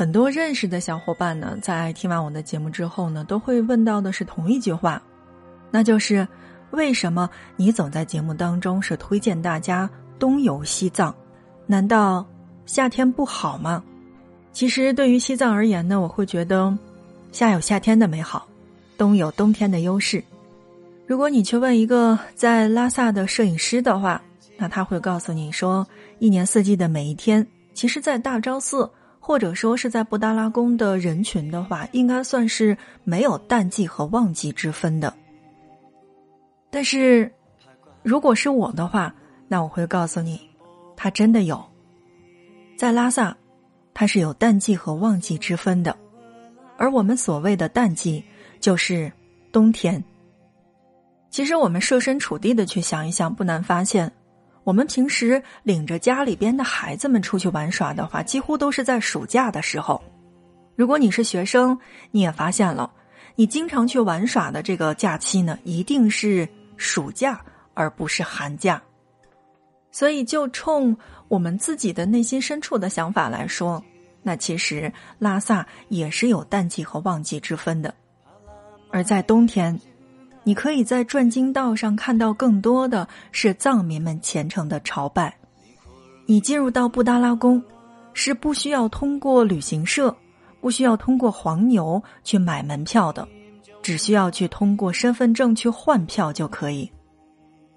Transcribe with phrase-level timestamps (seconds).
[0.00, 5.02] 很多认识的小伙伴呢，在听完我的节目之后呢，都会问到的是同一句话，
[5.70, 6.26] 那就是
[6.70, 11.14] 为什么你总在节目当中是推荐大家东游西藏？
[11.66, 12.26] 难道
[12.64, 13.84] 夏天不好吗？
[14.52, 16.74] 其实对于西藏而言呢，我会觉得
[17.30, 18.48] 夏有夏天的美好，
[18.96, 20.24] 冬有冬天的优势。
[21.06, 24.22] 如果你去问一个在拉萨的摄影师的话，
[24.56, 25.86] 那他会告诉你说，
[26.20, 35.14] 一年四季的每一天，其实，在大昭寺或者说是在布达拉宫的人群的话，应该算是没有淡季和旺季之分的。
[36.70, 37.30] 但是，
[38.02, 39.14] 如果是我的话，
[39.46, 40.40] 那我会告诉你。
[40.96, 41.64] 它真的有，
[42.76, 43.36] 在拉萨，
[43.94, 45.96] 它是有淡季和旺季之分的，
[46.76, 48.22] 而我们所谓的淡季
[48.58, 49.10] 就是
[49.50, 50.02] 冬天。
[51.30, 54.12] 其实我们设身处地的去想一想，不难发现，
[54.70, 60.00] 我们平时领着家里边的孩子们出去玩耍的话，几乎都是在暑假的时候。
[60.76, 61.76] 如果你是学生，
[62.12, 62.88] 你也发现了，
[63.34, 67.44] 你经常去玩耍的这个假期呢，一定是暑假
[67.74, 68.80] 而不是寒假。
[69.90, 73.82] 所以，就冲我们自己的内心深处的想法来说，
[74.22, 77.92] 那其实拉萨也是有淡季和旺季之分的。
[78.92, 79.76] 而在冬天，
[80.42, 85.34] 你可以在转经道上看到更多的是藏民们虔诚的朝拜。
[86.26, 87.62] 你进入到布达拉宫，
[88.14, 90.14] 是不需要通过旅行社，
[90.60, 93.26] 不需要通过黄牛去买门票的，
[93.82, 96.90] 只需要去通过身份证去换票就可以。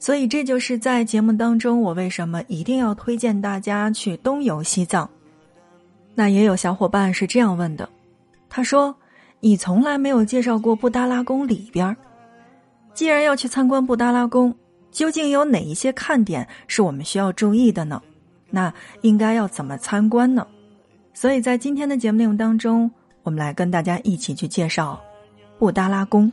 [0.00, 5.08] 所以，这就是在节目当中，我为什么一定要推荐大家去东游西藏。
[6.14, 7.88] 那也有小伙伴是这样问的，
[8.48, 8.94] 他说
[9.40, 11.96] ：“你从来没有介绍过布达拉宫里边儿，
[12.98, 14.52] 既然要去参观布达拉宫，
[14.90, 18.02] 究竟有哪一些看点是我们需要注意的呢？
[18.50, 20.44] 那应该要怎么参观呢？”
[21.14, 22.90] 所以在今天的节目内容当中，
[23.22, 25.00] 我们来跟大家一起去介绍
[25.60, 26.32] 布达拉宫。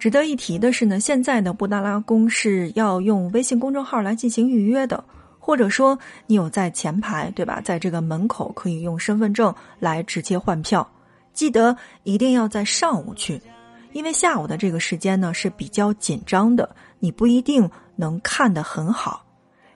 [0.00, 5.04] 值得一提的是呢，现在的布达拉宫是要用微信公众号来进行预约的，
[5.38, 7.60] 或者说你有在前排，对吧？
[7.64, 10.90] 在这个门口可以用身份证来直接换票。
[11.32, 13.40] 记得一定要在上午去，
[13.92, 16.68] 因为下午的这个时间呢是比较紧张的，
[16.98, 19.24] 你不一定能看得很好。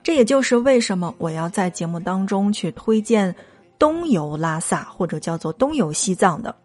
[0.01, 3.33] 这也就是为什么我要在节目当中去推荐
[3.79, 6.55] 东游拉萨或者叫做东游西藏的。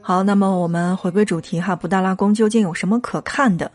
[0.00, 3.70] 好，那么我们回归主题哈，布达拉宫究竟有什么可看的？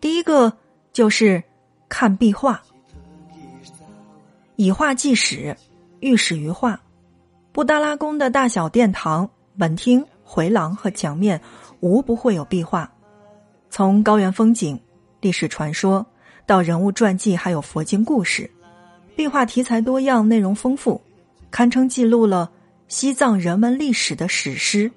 [0.00, 0.52] 第一个
[0.92, 1.42] 就是
[1.88, 2.62] 看壁画，
[4.56, 5.56] 以画记史，
[6.00, 6.78] 寓史于画。
[7.52, 11.40] 布达拉宫的大小殿堂、本厅、回廊和墙面，
[11.84, 12.90] 无不会有壁画。
[13.68, 14.80] 从高原风景、
[15.20, 16.04] 历史传说
[16.46, 18.50] 到人物传记，还有佛经故事，
[19.14, 20.98] 壁画题材多样，内容丰富，
[21.50, 22.50] 堪称记录了
[22.88, 24.90] 西藏人文历史的史诗。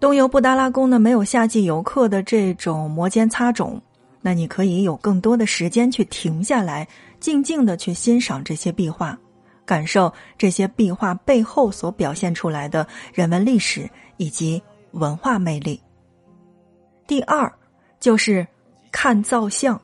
[0.00, 3.80] 东游布达拉宫呢，没有夏季游客的这种摩肩擦踵，
[4.20, 6.88] 那你可以有更多的时间去停下来，
[7.20, 9.16] 静静的去欣赏这些壁画，
[9.72, 13.88] 感受这些壁画背后所表现出来的人文历史
[14.18, 15.80] 以及文化魅力。
[17.06, 17.50] 第二，
[17.98, 18.46] 就是
[18.90, 19.80] 看造像。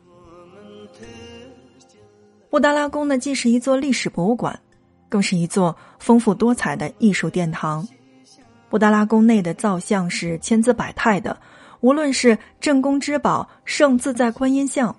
[2.51, 4.61] 布达拉宫呢，既是一座历史博物馆，
[5.09, 7.89] 更是一座丰富多彩的艺术殿堂。
[8.69, 11.35] 布达拉宫内的造像是千姿百态的，
[11.81, 14.95] 无论是镇宫之宝圣自在观音像，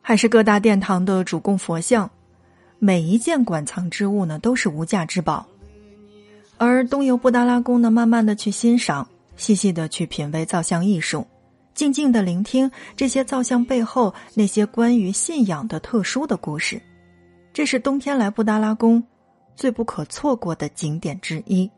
[0.00, 2.10] 还是各大殿堂的主供佛像，
[2.78, 5.46] 每一件馆藏之物呢都是无价之宝。
[6.58, 11.26] 而东游布达拉宫呢，慢慢的去欣赏，细细的去品味造像艺术，
[11.74, 16.80] 静静的聆听这些造像背后那些关于信仰的特殊的故事，
[17.52, 19.02] 这是冬天来布达拉宫
[19.54, 21.70] 最不可错过的景点之一。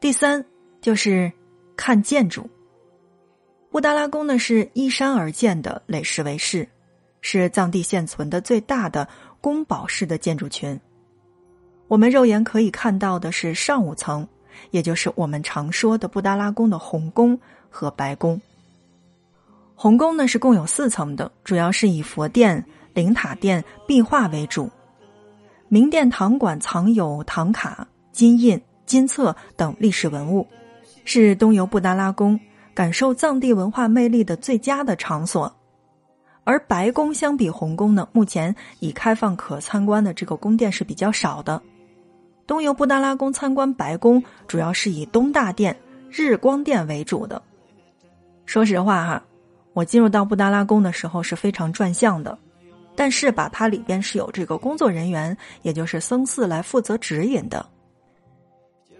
[0.00, 0.44] 第三
[0.80, 1.30] 就是
[1.76, 2.48] 看建筑。
[3.70, 6.66] 布达拉宫呢是依山而建的垒石为室，
[7.20, 9.06] 是藏地现存的最大的
[9.40, 10.78] 宫堡式的建筑群。
[11.88, 14.26] 我们肉眼可以看到的是上五层，
[14.70, 18.40] 也就是我们常说的布达拉宫的红宫和白宫。
[19.74, 22.64] 红宫呢是共有四层的，主要是以佛殿、
[22.94, 24.70] 灵塔殿、壁画为主。
[25.68, 28.60] 明殿堂馆藏有唐卡、金印。
[28.86, 30.46] 金册等历史文物，
[31.04, 32.38] 是东游布达拉宫
[32.72, 35.52] 感受藏地文化魅力的最佳的场所。
[36.46, 41.60] 而白宫相比红宫呢，目前已开放可参观的这个宫殿是比较少的。
[42.46, 45.76] 东游布达拉宫参观白宫，主要是以东大殿、
[46.08, 47.42] 日光殿为主的。
[48.44, 49.24] 说实话哈，
[49.72, 52.38] 我进入到布达拉宫的时候是非常转向的，
[52.94, 57.66] 但是吧，它里边是有这个工作人员，也就是僧寺来负责指引的。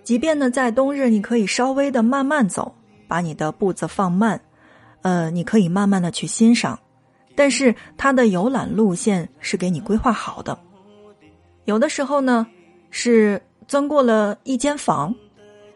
[0.02, 2.74] 即便呢，在冬日，你可以稍微的慢慢走，
[3.06, 4.40] 把你的步子放慢，
[5.02, 6.76] 呃，你可以慢慢的去欣赏。
[7.36, 10.58] 但是它的游览路线是给你规划好的，
[11.66, 12.46] 有的时候呢
[12.90, 15.14] 是钻过了一间房，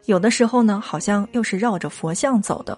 [0.06, 2.76] 有的时候呢好像又是绕着佛像走的。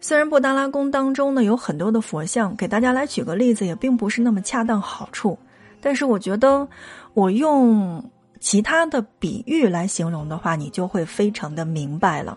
[0.00, 5.38] 虽然布达拉宫当中呢有很多的佛像，给大家来举个例子也并不是那么恰当好处，
[5.80, 6.68] 但是我觉得
[7.14, 8.04] 我用
[8.40, 12.36] 其他的比喻来形容的话，你就会非常的明白了。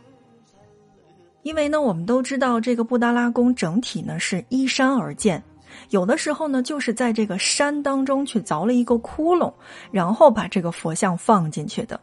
[1.44, 5.42] 因为呢，我们都知道这个布达拉宫整体呢是依山而建，
[5.90, 9.54] 有的时候呢就是在这个山当中去凿了一个窟窿，
[9.92, 12.00] 然后把这个佛像放进去的。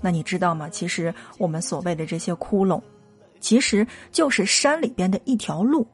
[0.00, 0.68] 那你知道吗？
[0.68, 2.80] 其实我们所谓的这些窟窿。
[3.40, 5.86] 其实就是山里边的一条路。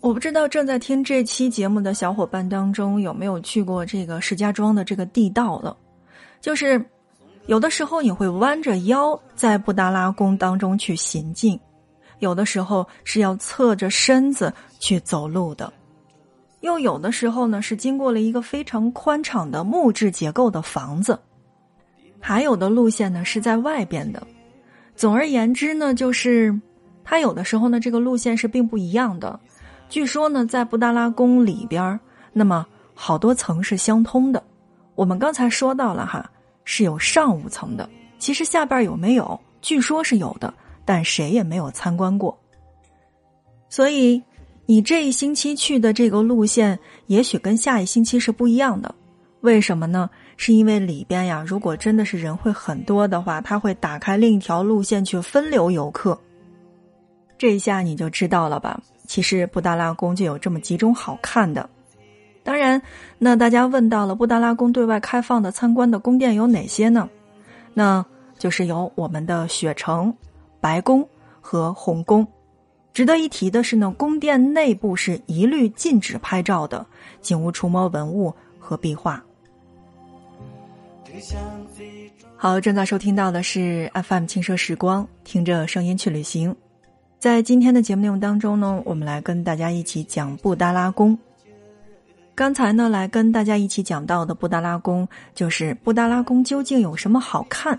[0.00, 5.76] 我不知道正在听这期节目的小伙伴当中有没有去过这个石家庄的这个地道的，
[6.40, 6.82] 就是
[7.48, 11.58] 有的时候你会弯着腰在布达拉宫当中去行进，
[12.18, 15.72] 有的时候是要侧着身子去走路的，
[16.60, 21.18] 又有的时候呢是经过了一个非常宽敞的木质结构的房子，
[22.20, 24.22] 还有的路线呢是在外边的。
[24.94, 26.54] 总而言之呢，就是
[27.02, 29.40] 它有的时候呢，这个路线是并不一样的。
[29.88, 31.98] 据说呢，在布达拉宫里边，
[32.34, 34.44] 那么好多层是相通的。
[34.94, 36.30] 我们刚才说到了哈，
[36.70, 37.88] 是有上五层的。
[38.18, 39.40] 其实下边有没有？
[39.62, 40.52] 据说是有的，
[40.84, 42.38] 但谁也没有参观过。
[43.70, 44.22] 所以
[44.66, 48.94] 你这一星期去的这个路线，也许跟下一星期是不一样的。
[49.40, 50.10] 为什么呢？
[50.36, 56.20] 是因为里边呀，如果真的是人会很多的话，他会打开另一条路线去分流游客。
[57.38, 58.78] 这一下你就知道了吧？
[59.06, 61.66] 其实布达拉宫就有这么几种好看的。
[62.48, 62.80] 当然，
[63.18, 67.06] 那大家问到了布达拉宫对外开放的参观的宫殿有哪些呢？
[67.74, 68.02] 那
[68.38, 70.16] 就是有我们的雪城、
[70.58, 71.06] 白宫
[71.42, 72.26] 和红宫。
[72.94, 76.86] 值得一提的是呢，宫殿内部是一律禁止拍照的，
[77.20, 79.22] 请勿触摸文物和壁画。
[82.34, 86.56] 好，正在收听到的是 FM 轻奢时光，听着声音去旅行。
[87.18, 91.18] 在今天的节目内容当中呢，我们来跟大家一起讲布达拉宫。
[92.38, 97.76] 刚才呢，来跟大家一起讲到的布达拉宫，就是布达拉宫究竟有什么好看？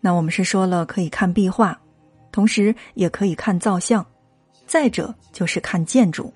[0.00, 1.76] 那我们是说了可以看壁画，
[2.30, 4.06] 同时也可以看造像，
[4.68, 6.32] 再者就是看建筑。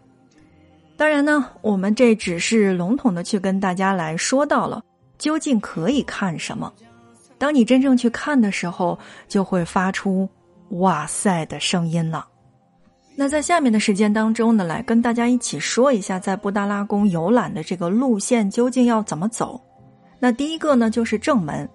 [0.97, 4.83] 当然呢，我们这只是笼统的去跟大家来说到了。
[5.17, 6.73] 究竟可以看什么？
[7.39, 8.99] 当你真正去看的时候，
[9.29, 10.29] 就会发出
[10.81, 12.27] “哇塞”的声音了。
[13.17, 19.61] 那在下面的时间当中呢，来跟大家一起说一下，在布达拉宫游览的这个路线究竟要怎么走。
[20.19, 21.69] 那第一个呢，就是正门。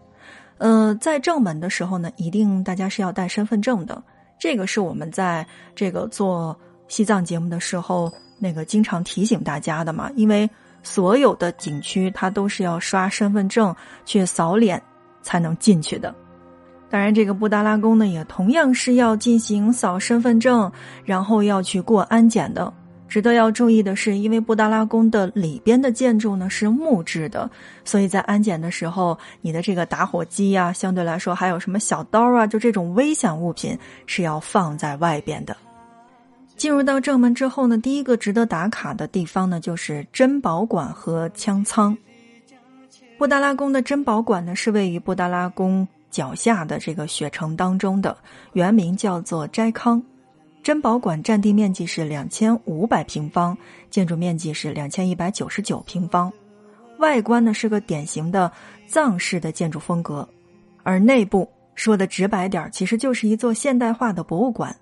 [0.59, 4.01] 呃，在正门的时候呢，一定大家是要带身份证的。
[4.39, 5.45] 这个是我们在
[5.75, 6.55] 这个做
[6.87, 10.49] 西藏节目的时候，那个经常提醒大家的嘛，因为。
[10.83, 14.81] 所有的景区，它都是要刷身份证去扫脸
[15.21, 16.11] 才能进去的。
[16.91, 20.69] 当然，这个布达拉宫呢，也同样是要进行扫身份证，
[21.05, 22.71] 然后要去过安检的。
[23.07, 27.49] 值得要注意的是，因为布达拉宫的里边的建筑呢是木质的，
[27.85, 35.55] 所以在安检的时候，你的这个打火机呀，相对来说还有什么小刀啊，就这种危险物品是要放在外边的。
[36.57, 41.97] 进入到正门之后呢，第一个值得打卡的地方呢，就是珍宝馆和枪仓。
[43.17, 48.15] 布达拉宫的珍宝馆呢，是位于布达拉宫脚下的这个雪城当中的，
[48.53, 50.03] 原名叫做斋康。
[50.61, 53.57] 珍宝馆占地面积是两千五百平方，
[53.89, 56.31] 建筑面积是两千一百九十九平方，
[56.99, 58.51] 外观呢是个典型的
[58.85, 60.29] 藏式的建筑风格，
[60.83, 64.75] 而内部说的直白点其实就是一座现代化的博物馆。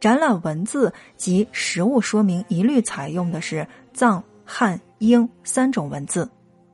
[0.00, 6.28] 展览文字及实物说明一律采用的是藏、汉、英三种文字，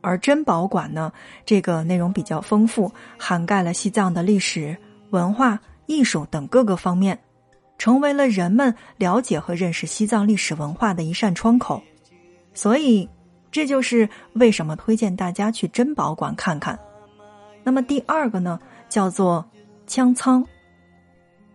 [0.04, 1.10] 而珍宝馆呢，
[1.46, 4.76] 这个内容比较丰富，涵盖了西藏的历史
[5.10, 7.18] 文化、艺术等各个方面，
[7.78, 11.82] 成为了人们了解和认识西藏历史文化的一扇窗口。
[12.52, 13.08] 所以，
[13.50, 16.78] 这就是为什么推荐大家去珍宝馆看看。
[17.62, 19.44] 那么第二个呢，叫做
[19.86, 20.46] 枪仓。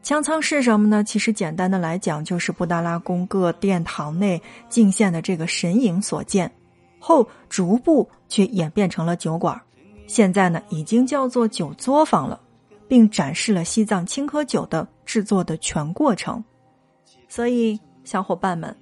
[0.02, 1.04] 枪仓是什么呢？
[1.04, 6.52] 其实简单的来讲，就是布达拉宫各殿堂内敬献的这个神影所建，
[7.00, 9.60] 后逐步去演变成了酒馆，
[10.06, 12.40] 现在呢已经叫做酒作坊了，
[12.88, 16.44] 并展示了西藏青稞酒的制作的全过程。
[17.28, 18.76] 所以，小伙伴们，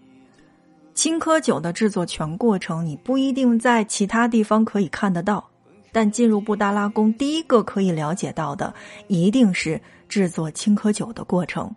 [0.94, 5.48] 青稞酒的制作全过程，你不一定在其他地方可以看得到，
[5.92, 8.74] 但进入布达拉宫，第一个可以了解到的，
[9.08, 11.74] 一定是制作青稞酒的过程。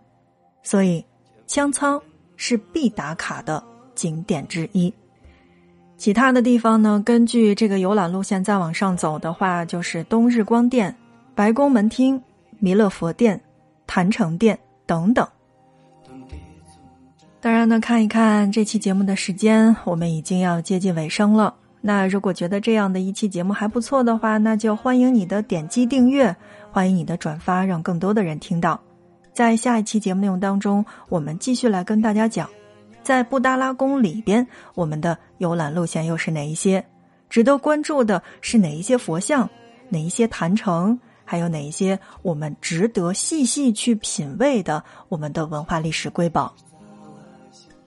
[0.63, 1.05] 所以，
[1.45, 2.01] 枪仓
[2.37, 3.61] 是必打卡的
[3.93, 4.93] 景点之一。
[6.01, 6.99] 其他的地方呢？
[7.05, 10.95] 根据这个游览路线再往上走的话，就是东日光殿、
[11.35, 12.19] 白宫门厅、
[12.57, 13.39] 弥勒佛殿、
[13.85, 15.27] 坛城殿等等。
[17.39, 21.53] 当然呢，看一看这期节目的时间，我们已经要接近尾声了。
[21.81, 26.35] 那如果觉得这样的一期节目还不错的话，那就欢迎你的点击订阅，
[26.71, 28.81] 欢迎你的转发，让更多的人听到。
[29.33, 32.49] 在下一期节目内容当中，我们继续来跟大家讲。
[33.03, 36.85] 在布达拉宫里边，我们的游览路线又是哪一些？
[37.29, 39.49] 值得关注的是哪一些佛像？
[39.89, 40.99] 哪一些坛城？
[41.23, 46.53] 还有哪一些我们值得细细去品味的我们的文化历史瑰宝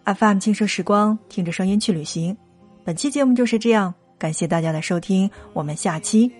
[0.04, 2.36] ？FM 轻奢时光，听着声音去旅行。
[2.84, 6.32] 本期节目就是这样，感谢大家的收听，我们下期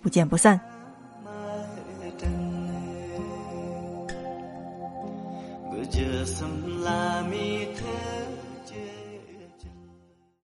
[0.00, 0.60] 不见不散。
[5.90, 7.81] just some lie me tell